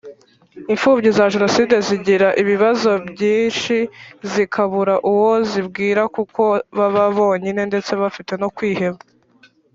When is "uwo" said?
5.11-5.31